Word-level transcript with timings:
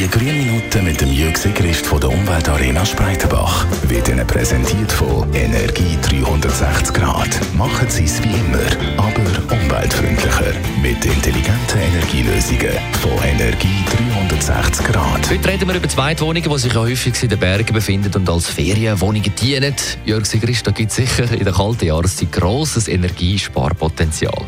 Die 0.00 0.08
grünen 0.08 0.38
Minuten 0.38 0.82
mit 0.82 0.98
dem 0.98 1.12
Jürg 1.12 1.36
Sigrist 1.36 1.84
von 1.84 2.00
der 2.00 2.08
Umweltarena 2.08 2.86
Spreitenbach 2.86 3.66
wird 3.82 4.08
Ihnen 4.08 4.26
präsentiert 4.26 4.90
von 4.90 5.28
Energie 5.34 5.98
360 6.08 6.94
Grad. 6.94 7.28
Machen 7.54 7.86
Sie 7.90 8.04
es 8.04 8.18
wie 8.24 8.30
immer, 8.30 8.64
aber 8.96 9.20
umweltfreundlicher. 9.54 10.54
Mit 10.80 11.04
intelligenten 11.04 11.78
Energielösungen 11.78 12.78
von 13.02 13.12
Energie 13.28 13.84
360 14.08 14.86
Grad. 14.86 15.30
Heute 15.30 15.48
reden 15.50 15.68
wir 15.68 15.74
über 15.74 15.88
Zweitwohnungen, 15.88 16.50
die 16.50 16.58
sich 16.58 16.72
ja 16.72 16.80
häufig 16.80 17.22
in 17.22 17.28
den 17.28 17.38
Bergen 17.38 17.74
befinden 17.74 18.14
und 18.14 18.30
als 18.30 18.46
Ferienwohnungen 18.46 19.34
dienen. 19.34 19.74
Jörg 20.06 20.24
Sigrist, 20.24 20.66
da 20.66 20.70
gibt 20.70 20.92
es 20.92 20.96
sicher 20.96 21.30
in 21.30 21.44
der 21.44 21.52
kalten 21.52 21.84
Jahreszeit 21.84 22.32
grosses 22.32 22.88
Energiesparpotenzial. 22.88 24.46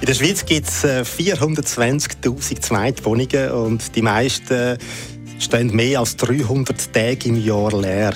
In 0.00 0.06
der 0.06 0.14
Schweiz 0.14 0.46
gibt 0.46 0.68
es 0.68 0.84
420.000 0.84 2.60
Zweitwohnungen 2.60 3.50
und 3.50 3.96
die 3.96 4.02
meisten 4.02 4.78
stehen 5.40 5.74
mehr 5.74 5.98
als 5.98 6.16
300 6.16 6.92
Tage 6.92 7.28
im 7.28 7.44
Jahr 7.44 7.72
leer. 7.80 8.14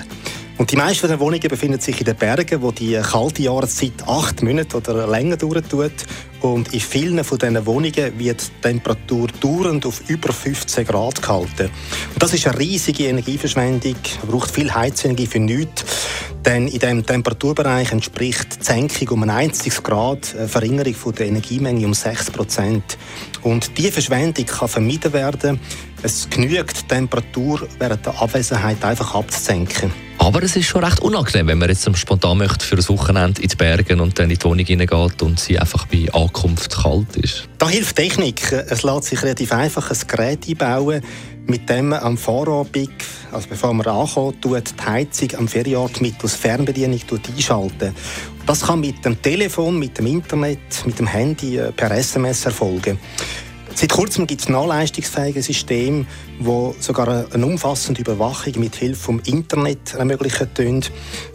Und 0.57 0.71
die 0.71 0.77
meisten 0.77 1.07
der 1.07 1.19
Wohnungen 1.19 1.47
befinden 1.49 1.81
sich 1.81 1.99
in 1.99 2.05
den 2.05 2.15
Bergen, 2.15 2.61
wo 2.61 2.71
die 2.71 2.93
kalte 3.01 3.41
Jahreszeit 3.41 4.07
acht 4.07 4.41
Monate 4.43 4.77
oder 4.77 5.07
länger 5.07 5.35
dauert. 5.35 6.05
Und 6.41 6.73
in 6.73 6.79
vielen 6.79 7.23
von 7.23 7.37
diesen 7.37 7.65
Wohnungen 7.65 8.17
wird 8.17 8.41
die 8.41 8.61
Temperatur 8.61 9.27
dauernd 9.41 9.85
auf 9.85 10.01
über 10.07 10.31
15 10.31 10.85
Grad 10.85 11.21
gehalten. 11.21 11.69
Und 12.13 12.23
das 12.23 12.33
ist 12.33 12.47
eine 12.47 12.59
riesige 12.59 13.07
Energieverschwendung, 13.07 13.95
braucht 14.29 14.51
viel 14.51 14.73
Heizenergie 14.73 15.27
für 15.27 15.39
nichts. 15.39 15.83
Denn 16.45 16.67
in 16.67 16.79
diesem 16.79 17.05
Temperaturbereich 17.05 17.93
entspricht 17.93 18.59
die 18.59 18.65
Senkung 18.65 19.07
um 19.09 19.23
ein 19.23 19.29
einziges 19.29 19.81
Grad 19.81 20.35
eine 20.37 20.49
Verringerung 20.49 20.93
von 20.93 21.15
der 21.15 21.27
Energiemenge 21.27 21.85
um 21.85 21.93
6 21.93 22.31
Prozent. 22.31 22.97
Und 23.43 23.77
diese 23.77 23.93
Verschwendung 23.93 24.45
kann 24.45 24.67
vermieden 24.67 25.13
werden. 25.13 25.59
Es 26.01 26.29
genügt, 26.29 26.81
die 26.81 26.87
Temperatur 26.87 27.65
während 27.79 28.05
der 28.05 28.21
Abwesenheit 28.21 28.83
einfach 28.83 29.15
abzusenken. 29.15 29.93
Aber 30.23 30.41
es 30.41 30.55
ist 30.55 30.67
schon 30.67 30.85
recht 30.85 31.01
unangenehm, 31.01 31.47
wenn 31.47 31.57
man 31.57 31.67
jetzt 31.67 31.85
spontan 31.97 32.37
möchte 32.37 32.65
für 32.65 32.77
ein 32.77 32.87
Wochenende 32.87 33.41
in 33.41 33.49
die 33.49 33.55
Berge 33.57 34.01
und 34.01 34.17
dann 34.17 34.31
in 34.31 34.37
die 34.37 34.45
Wohnung 34.45 34.65
hineingeht 34.65 35.21
und 35.21 35.37
sie 35.37 35.59
einfach 35.59 35.85
bei 35.87 36.07
Ankunft 36.13 36.73
kalt 36.81 37.17
ist. 37.17 37.49
Da 37.57 37.67
hilft 37.67 37.97
Technik. 37.97 38.49
Es 38.53 38.83
lässt 38.83 39.03
sich 39.03 39.21
relativ 39.21 39.51
einfach 39.51 39.91
ein 39.91 39.97
Gerät 40.07 40.47
einbauen, 40.47 41.01
mit 41.45 41.67
dem 41.67 41.89
man 41.89 41.99
am 41.99 42.17
Vorabend, 42.17 42.93
also 43.33 43.49
bevor 43.49 43.73
man 43.73 43.85
ankommt, 43.85 44.45
die 44.45 44.85
Heizung 44.85 45.35
am 45.39 45.49
Ferienort 45.49 45.99
mittels 45.99 46.35
Fernbedienung 46.35 47.01
einschalten. 47.35 47.93
Das 48.45 48.61
kann 48.61 48.79
mit 48.79 49.03
dem 49.03 49.21
Telefon, 49.21 49.77
mit 49.77 49.97
dem 49.97 50.05
Internet, 50.05 50.85
mit 50.85 50.99
dem 50.99 51.07
Handy 51.07 51.57
äh, 51.57 51.73
per 51.73 51.91
SMS 51.91 52.45
erfolgen. 52.45 52.97
Seit 53.75 53.91
kurzem 53.91 54.27
gibt 54.27 54.41
es 54.41 54.49
nachleistungsfähige 54.49 55.41
Systeme, 55.41 56.05
die 56.39 56.71
sogar 56.79 57.25
eine 57.33 57.45
umfassende 57.45 58.01
Überwachung 58.01 58.53
mit 58.59 58.75
Hilfe 58.75 59.01
vom 59.01 59.19
Internet 59.25 59.95
ermöglichen. 59.95 60.81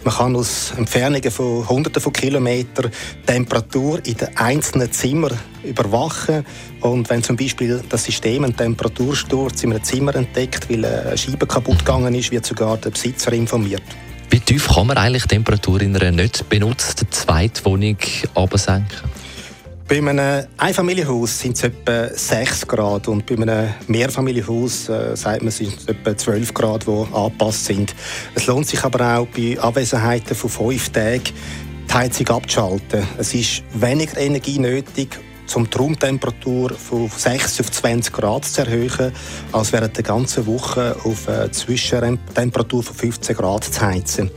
Man 0.05 0.15
kann 0.15 0.37
aus 0.37 0.73
Entfernungen 0.77 1.31
von 1.31 1.69
Hunderten 1.69 2.01
von 2.01 2.13
Kilometern 2.13 2.91
Temperatur 3.27 4.01
in 4.07 4.17
den 4.17 4.37
einzelnen 4.37 4.93
Zimmern 4.93 5.37
überwachen. 5.65 6.47
Und 6.81 7.11
wenn 7.11 7.23
zum 7.23 7.37
Beispiel 7.37 7.83
das 7.89 8.05
System 8.05 8.45
einen 8.45 8.57
Temperatursturz 8.57 9.65
in 9.65 9.73
einem 9.73 9.83
Zimmer 9.83 10.15
entdeckt, 10.15 10.71
weil 10.71 10.85
eine 10.85 11.19
Scheibe 11.19 11.47
kaputt 11.47 11.81
gegangen 11.81 12.15
ist, 12.15 12.31
wird 12.31 12.47
sogar 12.47 12.77
der 12.77 12.91
Besitzer 12.91 13.33
informiert. 13.33 13.83
Wie 14.31 14.41
tief 14.41 14.69
kann 14.69 14.87
man 14.87 14.97
eigentlich 14.97 15.25
die 15.25 15.29
Temperatur 15.29 15.81
in 15.81 15.97
einer 15.97 16.13
nicht 16.13 16.49
benutzten 16.49 17.11
Zweitwohnung 17.11 17.97
absenken? 18.35 19.11
Bei 19.89 19.97
einem 19.97 20.45
Einfamilienhaus 20.59 21.39
sind 21.39 21.57
es 21.57 21.63
etwa 21.63 22.09
6 22.15 22.69
Grad 22.69 23.09
und 23.09 23.25
bei 23.25 23.37
einem 23.37 23.73
Mehrfamilienhaus 23.87 24.91
äh, 24.91 25.17
sagt 25.17 25.41
man, 25.41 25.51
sind 25.51 25.79
es 25.79 25.87
etwa 25.87 26.15
12 26.15 26.53
Grad, 26.53 26.87
die 26.87 27.07
angepasst 27.15 27.65
sind. 27.65 27.95
Es 28.35 28.47
lohnt 28.47 28.67
sich 28.67 28.85
aber 28.85 29.17
auch 29.17 29.27
bei 29.29 29.59
Abwesenheiten 29.59 30.37
von 30.37 30.51
5 30.51 30.91
Tagen 30.91 31.23
die 31.89 31.95
Heizung 31.95 32.29
abzuschalten. 32.29 33.03
Es 33.17 33.33
ist 33.33 33.63
weniger 33.73 34.19
Energie 34.19 34.59
nötig, 34.59 35.19
um 35.55 35.71
die 35.71 35.79
Raumtemperatur 35.79 36.75
von 36.75 37.09
6 37.09 37.61
auf 37.61 37.71
20 37.71 38.13
Grad 38.13 38.45
zu 38.45 38.61
erhöhen, 38.61 39.15
als 39.53 39.73
während 39.73 39.97
der 39.97 40.05
ganzen 40.05 40.45
Woche 40.47 40.97
auf 41.03 41.27
eine 41.31 41.51
Zwischentemperatur 41.51 42.83
von 42.83 42.95
15 42.95 43.35
Grad 43.35 43.65
zu 43.65 43.81
heizen. 43.81 44.31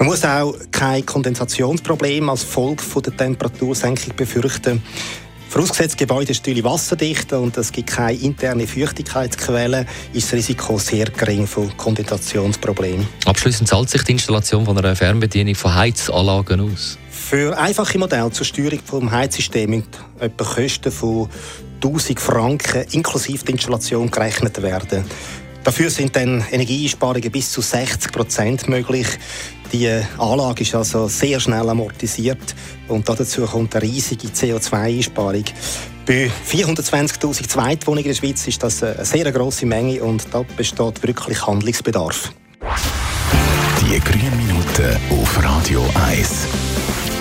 Man 0.00 0.08
muss 0.08 0.24
auch 0.24 0.54
kein 0.72 1.04
Kondensationsproblem 1.04 2.30
als 2.30 2.42
Folge 2.42 2.82
von 2.82 3.02
der 3.02 3.14
Temperatursenkung 3.14 4.16
befürchten. 4.16 4.82
Vorausgesetzt, 5.50 5.90
das 5.90 5.96
Gebäude 5.98 6.30
ist 6.30 6.38
natürlich 6.38 6.64
wasserdicht 6.64 7.30
und 7.34 7.54
es 7.58 7.70
gibt 7.70 7.90
keine 7.90 8.16
interne 8.18 8.66
Feuchtigkeitsquelle, 8.66 9.84
ist 10.14 10.28
das 10.28 10.38
Risiko 10.38 10.78
sehr 10.78 11.04
gering 11.04 11.46
von 11.46 11.76
Kondensationsproblemen. 11.76 13.06
Abschließend 13.26 13.68
zahlt 13.68 13.90
sich 13.90 14.02
die 14.04 14.12
Installation 14.12 14.64
von 14.64 14.78
einer 14.78 14.96
Fernbedienung 14.96 15.54
von 15.54 15.74
Heizanlagen 15.74 16.72
aus? 16.72 16.96
Für 17.10 17.58
einfache 17.58 17.98
Modelle 17.98 18.30
zur 18.30 18.46
Steuerung 18.46 18.80
des 18.82 19.10
Heizsystems 19.10 19.84
etwa 20.18 20.44
Kosten 20.44 20.90
von 20.90 21.28
1000 21.84 22.18
Franken 22.18 22.86
inklusive 22.92 23.44
der 23.44 23.52
Installation 23.52 24.10
gerechnet 24.10 24.62
werden. 24.62 25.04
Dafür 25.64 25.90
sind 25.90 26.16
dann 26.16 26.44
Energieeinsparungen 26.50 27.30
bis 27.30 27.52
zu 27.52 27.60
60 27.60 28.12
Prozent 28.12 28.68
möglich. 28.68 29.06
Die 29.72 29.88
Anlage 30.18 30.62
ist 30.62 30.74
also 30.74 31.06
sehr 31.06 31.38
schnell 31.38 31.68
amortisiert 31.68 32.54
und 32.88 33.08
dazu 33.08 33.42
kommt 33.42 33.76
eine 33.76 33.84
riesige 33.84 34.28
CO2-Einsparung. 34.28 35.44
Bei 36.06 36.30
420.000 36.50 37.46
Zweitwohnungen 37.46 38.06
in 38.06 38.10
der 38.10 38.16
Schweiz 38.16 38.46
ist 38.48 38.62
das 38.62 38.82
eine 38.82 39.04
sehr 39.04 39.30
grosse 39.30 39.66
Menge 39.66 40.02
und 40.02 40.26
da 40.32 40.44
besteht 40.56 41.02
wirklich 41.02 41.46
Handlungsbedarf. 41.46 42.32
Die 43.80 44.00
grünen 44.00 44.36
Minuten 44.36 44.96
auf 45.10 45.44
Radio 45.44 45.84
1. 46.08 46.46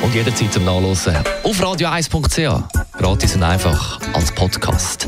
Und 0.01 0.15
jederzeit 0.15 0.53
zum 0.53 0.65
Nachlesen 0.65 1.17
auf 1.43 1.61
radio1.ch. 1.61 2.97
Gratis 2.97 3.35
und 3.35 3.43
einfach 3.43 3.99
als 4.13 4.31
Podcast. 4.31 5.07